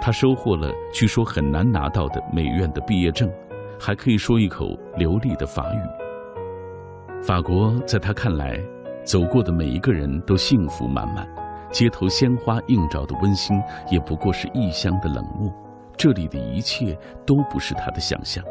[0.00, 3.30] 他收获了据说很难拿到的美院的毕业证，
[3.78, 4.66] 还可以说一口
[4.96, 7.22] 流利的法语。
[7.22, 8.58] 法国在他看来，
[9.04, 11.28] 走过的每一个人都幸福满满。
[11.70, 15.52] 街头鲜花映照的温馨，也不过是异乡的冷漠。
[15.94, 18.42] 这里的一切都不是他的想象，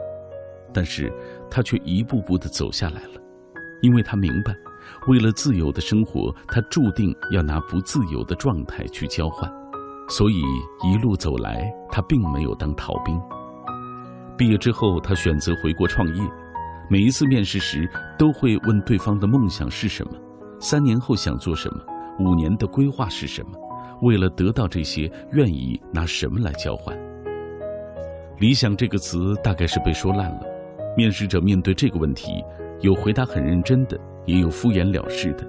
[0.72, 1.12] 但是
[1.50, 3.22] 他却一步步的走下来了，
[3.82, 4.54] 因为他明白，
[5.08, 9.52] 为了自由的生活，他注定要拿不自由的状态去交换。
[10.08, 10.42] 所以
[10.84, 13.20] 一路走来，他并没有当逃兵。
[14.38, 16.24] 毕业之后，他选择回国创业。
[16.90, 20.12] 每一次面试时，都会问对方的梦想是什么，
[20.60, 21.82] 三年后想做什么。
[22.20, 23.52] 五年的规划是什么？
[24.02, 26.96] 为了得到这些，愿意拿什么来交换？
[28.40, 30.42] 理想这个词大概是被说烂了。
[30.98, 32.44] 面试者面对这个问题，
[32.82, 35.46] 有回答很认真的，也有敷衍了事的。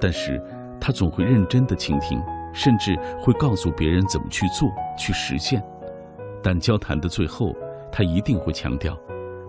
[0.00, 0.40] 但是
[0.80, 2.20] 他总会认真的倾听，
[2.52, 5.62] 甚至会告诉别人怎么去做、去实现。
[6.42, 7.54] 但交谈的最后，
[7.92, 8.96] 他一定会强调：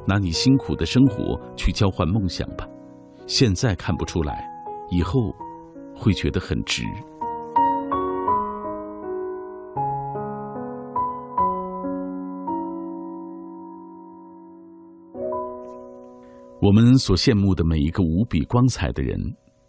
[0.06, 2.68] 拿你辛苦的生活去交换梦想吧。
[3.26, 4.46] 现在看不出来，
[4.90, 5.34] 以后。
[5.94, 6.84] 会觉得很值。
[16.62, 19.20] 我们所羡慕的每一个无比光彩的人，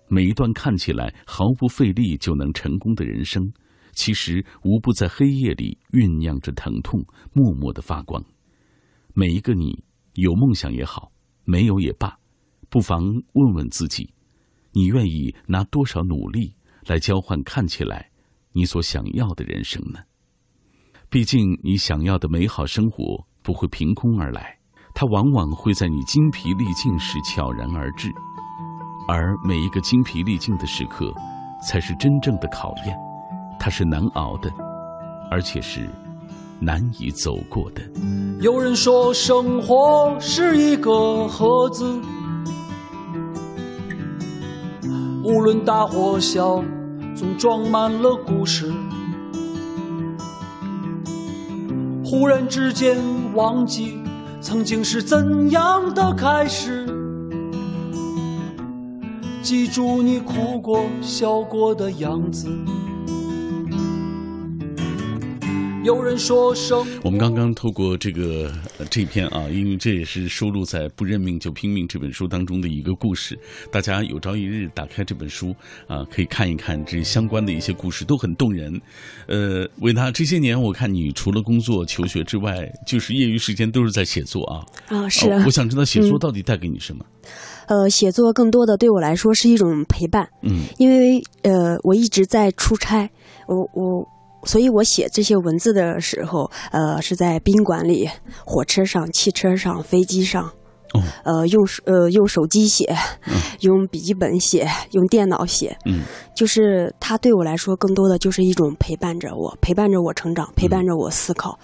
[0.09, 3.51] 每一段看起来毫不费力就能成功的人生，
[3.93, 8.23] 其实无不在黑夜里酝酿着疼痛，默默的发光。
[9.15, 9.83] 每一个你，
[10.17, 11.11] 有梦想也好，
[11.45, 12.19] 没有也罢，
[12.69, 14.13] 不妨问问自己：
[14.73, 16.53] 你愿意拿多少努力
[16.87, 18.11] 来交换看起来
[18.53, 20.01] 你所想要的人生呢？
[21.09, 24.59] 毕竟，你想要的美好生活不会凭空而来。
[24.95, 28.13] 它往往会在你精疲力尽时悄然而至，
[29.09, 31.13] 而每一个精疲力尽的时刻，
[31.67, 32.97] 才是真正的考验。
[33.59, 34.51] 它是难熬的，
[35.31, 35.89] 而且是
[36.61, 37.83] 难以走过的。
[38.41, 42.01] 有人说，生活是一个盒子，
[45.25, 46.63] 无论大或小，
[47.15, 48.73] 总装满了故事。
[52.05, 52.99] 忽然之间，
[53.35, 54.02] 忘记。
[54.43, 56.85] 曾经是怎样的开始？
[59.41, 62.49] 记住你哭过、笑过的样子。
[65.83, 68.53] 有人说生，我们刚刚透过这个
[68.89, 73.37] 这篇啊，因为这也是收录在《不认命就拼命》这本书当中的一个故事。
[73.69, 75.53] 大家有朝一日打开这本书
[75.89, 78.81] 啊，可以看一看这相关的一些故事，都很动人。
[79.27, 82.57] 呃，维娜，这些年我看你除了工作、求学之外，
[82.87, 84.63] 就是业余时间都是在写作啊。
[84.87, 85.43] 啊，是啊。
[85.45, 87.05] 我想知道写作到底带给你什么？
[87.67, 90.29] 呃，写作更多的对我来说是一种陪伴。
[90.43, 93.11] 嗯，因为呃，我一直在出差，
[93.49, 94.12] 我我。
[94.45, 98.09] 所以我写这些文字的时候，呃，是在宾馆里、
[98.45, 100.51] 火车上、汽车上、飞机上，
[101.25, 102.95] 呃，用呃用手机写，
[103.61, 106.03] 用笔记本写，用电脑写，嗯，
[106.35, 111.59] 就是它对我来说，更多的就是一种陪伴着我，陪伴着我成长，陪伴着我思考，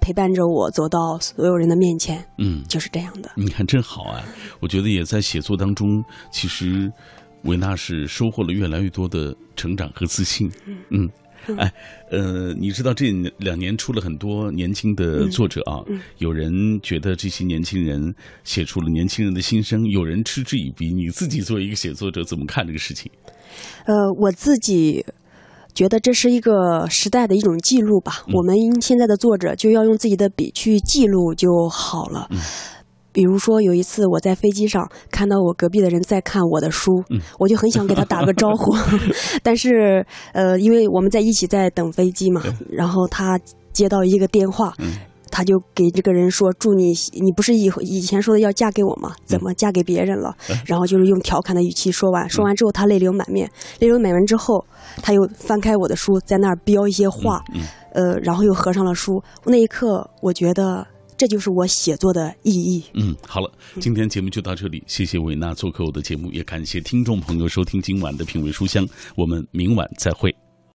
[0.00, 3.30] 陪伴着我走到所有人的面前，嗯，就是这样的。
[3.36, 4.22] 你看，真好啊！
[4.60, 6.92] 我觉得也在写作当中，其实
[7.44, 10.50] 维纳是收获了越来越多的成长和自信，
[10.90, 11.08] 嗯。
[11.58, 11.72] 哎，
[12.10, 15.82] 呃，你知道这两年出了很多年轻的作者啊，
[16.18, 18.14] 有人觉得这些年轻人
[18.44, 20.92] 写出了年轻人的心声，有人嗤之以鼻。
[20.92, 23.10] 你自己作为一个写作者，怎么看这个事情？
[23.86, 25.04] 呃，我自己
[25.74, 28.24] 觉得这是一个时代的一种记录吧。
[28.32, 32.28] 我们现在的作者就要用自己的笔去记录就好了。
[33.14, 36.90] 比如说有一次我在飞机上看到我隔壁的人在看我的书，
[37.38, 38.74] 我就很想给他打个招呼，
[39.40, 43.38] 但是呃，因为我们在一起在等飞机嘛，然后他
[43.72, 44.74] 接到一个电话，
[45.30, 49.12] 他就给这个人说：“祝你，你不是以以前说的要嫁给我吗？
[49.24, 50.34] 怎么嫁给别人了？”
[50.66, 53.48] 然后就是用调侃的语气说完，说完之后他泪流满面，
[53.78, 54.64] 泪流满面之后
[55.02, 57.44] 他又翻开我的书，在那儿标一些话，
[57.92, 59.22] 呃，然后又合上了书。
[59.44, 60.84] 那一刻，我觉得。
[61.16, 62.82] 这就是我写作的意义。
[62.94, 63.50] 嗯，好了，
[63.80, 70.34] 今天节目就到这里，谢谢维娜做客我的节目，也感谢听众朋友收听今晚的品味书香，我们明晚再会。